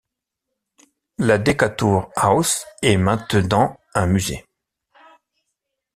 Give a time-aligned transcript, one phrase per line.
[1.19, 4.43] La Decatur House est maintenant un musée.